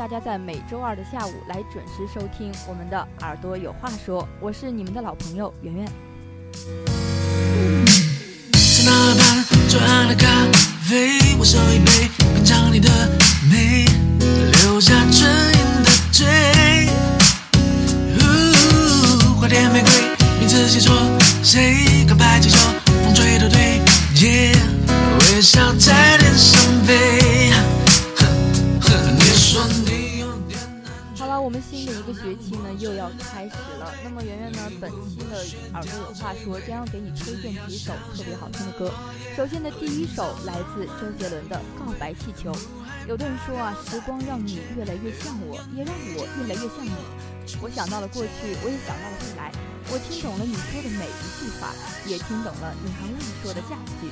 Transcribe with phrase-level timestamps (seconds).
[0.00, 5.84] 大家在每周二的下午来准时收听我们的《耳朵有话说》，我是你们的老朋友圆圆。
[8.54, 10.26] 在那畔左岸的咖
[10.88, 12.88] 啡，我手一杯，品尝你的
[13.50, 13.84] 美，
[14.62, 16.26] 留下唇印的嘴。
[18.16, 19.90] 呜花店玫瑰，
[20.38, 20.96] 名字写错，
[21.44, 22.56] 谁刚拍气球，
[36.42, 38.92] 说将要给你推荐几首特别好听的歌。
[39.36, 42.52] 首先的第一首来自周杰伦的《告白气球》。
[43.08, 46.92] 有的人说啊，时光让你越来越像我，也让我越来越像你。
[47.60, 48.30] 我想到了过去，
[48.62, 49.52] 我也想到了未来。
[49.92, 51.74] 我听懂了你说的每一句话，
[52.06, 54.08] 也听懂了你还未说的下一句。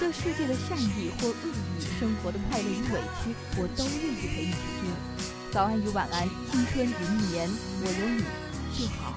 [0.00, 1.34] 这世界的善意或恶
[1.78, 4.90] 意，生活的快乐与委屈，我都愿意陪你去听。
[5.52, 7.48] 早安与晚安，青春与一年，
[7.82, 8.24] 我有你
[8.76, 9.14] 就好。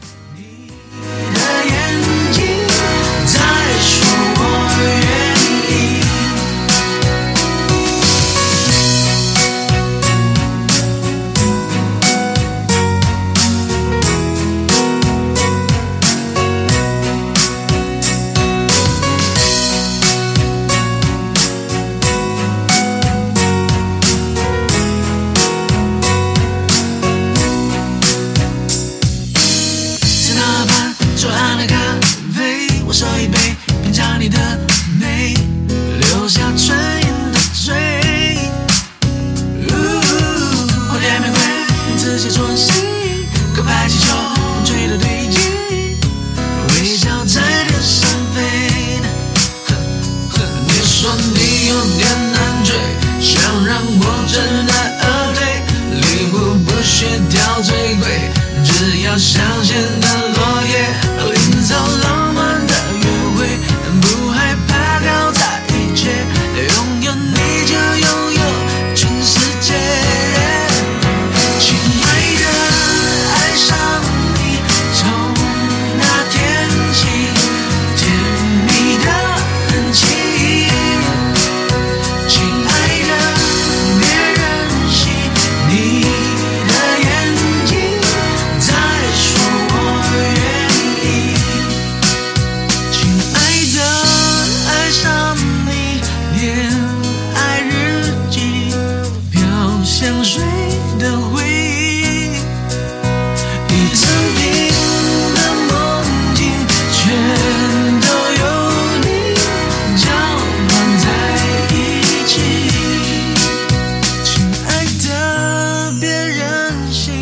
[116.95, 117.13] 任性，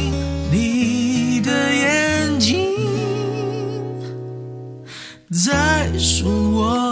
[0.52, 2.76] 你的眼睛
[5.32, 6.83] 在说我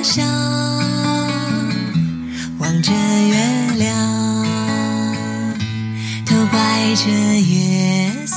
[0.00, 0.26] 在他乡
[2.58, 5.14] 望着月亮。
[6.24, 7.10] 都怪这
[7.42, 8.36] 月色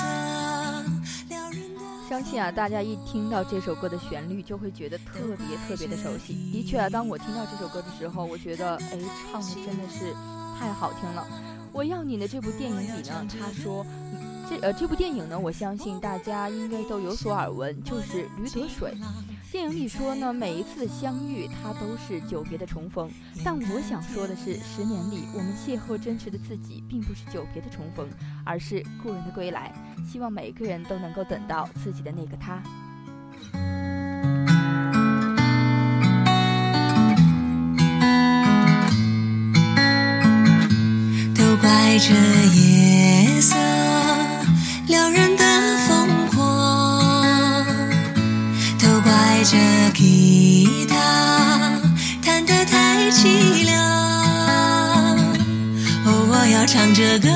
[1.30, 1.80] 撩人的。
[2.10, 6.34] 相相信啊，大家一听到这首歌的旋律，就会觉得特别特别的熟悉。
[6.52, 9.00] 的确啊，当我听到这首歌的时候，我觉得，哎，
[9.32, 10.14] 唱的真的是
[10.60, 11.26] 太好听了。
[11.72, 13.86] 我要你的这部电影里呢，他说，
[14.50, 18.92] 这呃这部电影呢，我相信大家应该都有所耳闻，就是《驴得水》。
[19.54, 23.08] 电影里说呢，每一次相遇，它都是久别的重逢。
[23.46, 28.10] 但我想说的是，十年里我们邂逅真实的自己，并不是久别的重逢，
[28.44, 29.72] 而是故人的归来。
[30.12, 32.64] 希望每个人都能够等到自己的那个他。
[41.36, 42.12] 都怪这
[42.56, 43.56] 夜色
[44.88, 45.33] 撩人
[50.04, 51.80] 吉他
[52.22, 53.74] 弹得太凄凉。
[56.06, 57.30] 哦，我要唱着歌，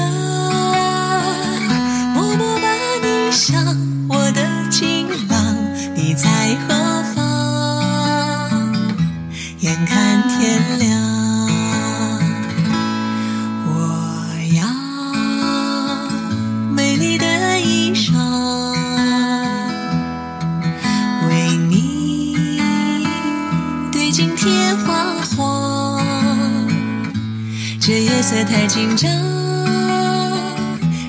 [28.38, 29.10] 这夜色太紧张，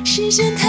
[0.03, 0.68] 时间太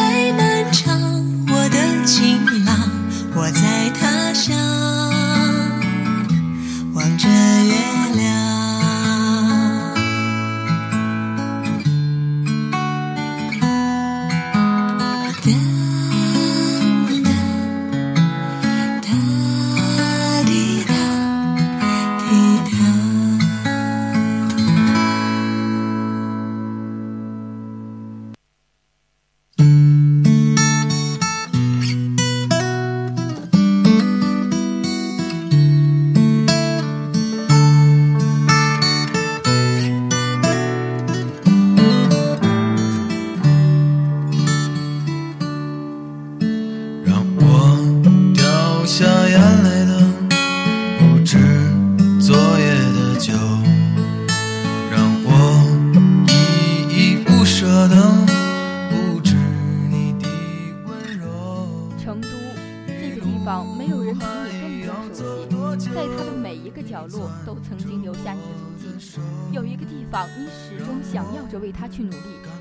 [63.80, 68.48] 没有人比你更加熟悉，在它的每一个角落都曾经留下你的
[68.78, 69.22] 足迹。
[69.54, 72.18] 有一个地方，你始终想要着为它去努力，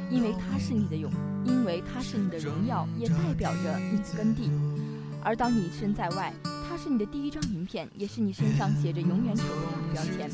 [0.09, 1.11] 因为它是你的勇，
[1.45, 4.49] 因为它是你的荣耀，也代表着你的根蒂。
[5.21, 6.33] 而当你身在外，
[6.71, 10.31] 它是你的第一张名片，也是你身上写着“永远走不掉”的标签。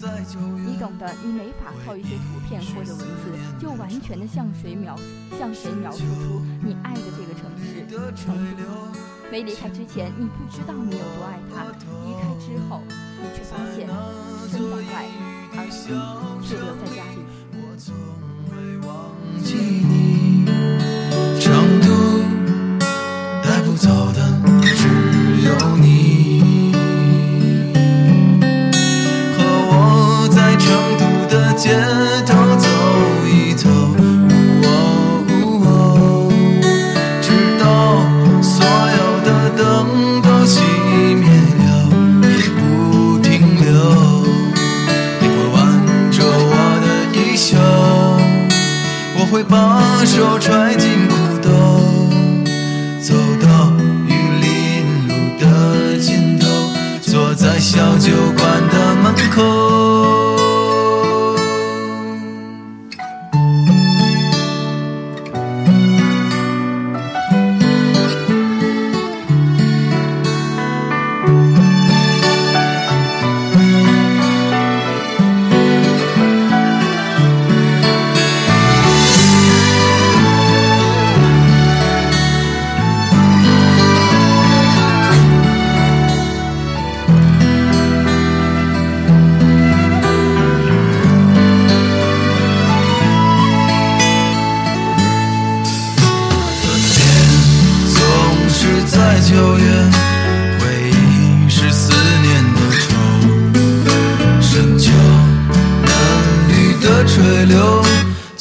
[0.67, 4.95] 你懂得，你没法靠一些图片或者文字，就完全的向谁描
[5.39, 9.14] 向谁描述出你爱的这个城市成都。
[9.35, 11.67] 没离开之前，你不知道你有多爱他；
[12.07, 12.81] 离开之后，
[13.21, 13.89] 你却发现
[14.49, 15.11] 身在外，
[15.57, 15.91] 而心
[16.41, 17.19] 却留在家里。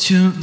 [0.04, 0.43] to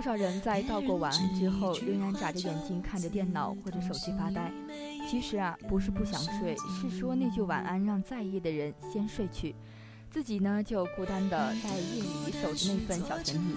[0.00, 4.50] 多少人在道过晚安之后，仍然眨着眼睛看着电脑或者手机发呆？
[5.06, 9.54] 其实啊，不是不想睡，是说那句晚安让在意的人先睡去，
[10.10, 13.56] 自己呢就孤单的在夜里守着那份小甜蜜。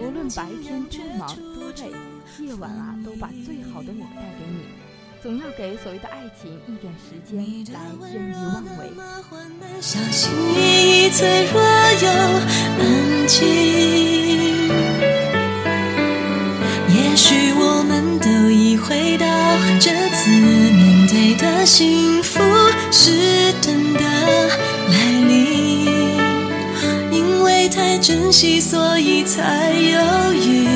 [0.00, 1.92] 无论白天多忙多累，
[2.42, 4.62] 夜晚啊都把最好的我带给你，
[5.22, 7.36] 总要给所谓的爱情一点时间
[7.74, 8.90] 来任意妄为。
[9.82, 11.60] 小心翼翼，脆弱
[12.00, 12.08] 又
[12.80, 14.35] 安静。
[18.88, 19.26] 回到
[19.80, 22.40] 这次面对的幸福
[22.92, 25.86] 是真的来临，
[27.10, 30.68] 因为太珍惜，所以才犹豫。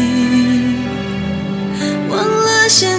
[2.08, 2.98] 忘了先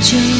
[0.00, 0.39] 就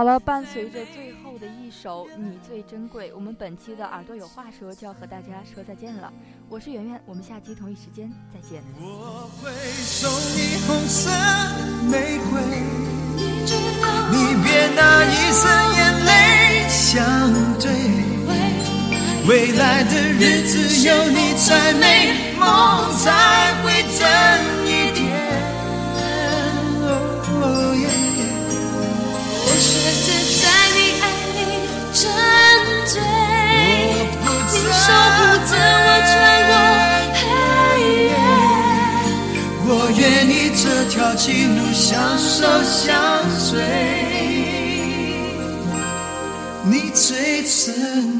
[0.00, 6.10] 好了，伴随着最后的一首《你最珍贵》，我们本期的耳朵有话说就要和大家说再见了。
[6.48, 8.62] 我是圆圆，我们下期同一时间再见。
[8.80, 11.10] 我会送你红色
[11.92, 12.40] 玫瑰，
[13.14, 15.44] 你知道你别拿一生
[15.76, 17.04] 眼泪相
[17.58, 17.68] 对。
[19.28, 24.00] 未来的日子有你才美，梦才会真
[41.22, 43.60] 情路相守相随，
[46.64, 48.19] 你最珍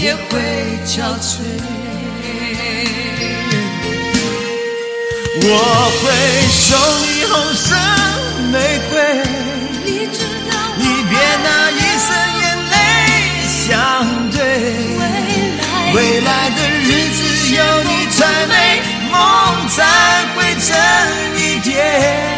[0.00, 0.22] 也会
[0.86, 1.42] 憔悴。
[5.40, 5.44] 我
[5.98, 6.04] 会
[6.54, 6.66] 送
[7.02, 7.66] 你红色
[8.52, 8.54] 玫
[8.90, 8.94] 瑰，
[10.78, 10.80] 你
[11.10, 12.08] 别拿一生
[12.40, 12.74] 眼泪
[13.66, 13.66] 相
[14.30, 14.36] 对。
[15.94, 17.18] 未来的日子
[17.56, 18.52] 有你才美，
[19.10, 19.16] 梦
[19.68, 19.76] 才
[20.36, 20.70] 会真
[21.42, 22.37] 一点。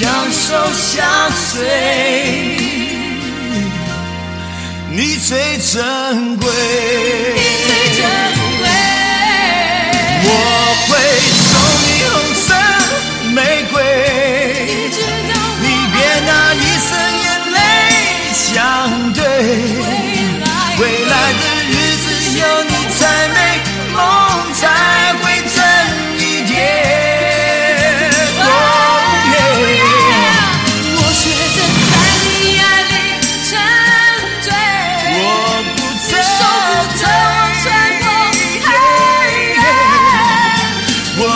[0.00, 1.60] 相守相随，
[4.90, 6.48] 你最珍贵。
[7.66, 8.00] 最珍
[8.60, 8.64] 贵。
[10.24, 10.26] 我
[10.88, 10.90] 会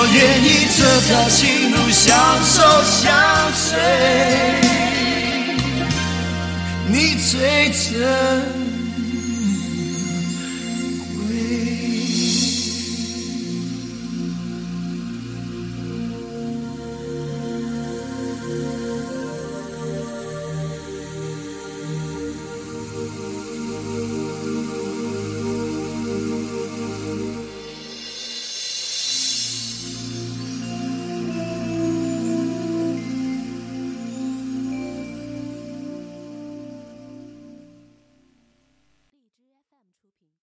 [0.04, 2.04] 我愿意这条情路相
[2.44, 3.08] 守相
[3.54, 3.72] 随，
[6.86, 8.63] 你最真。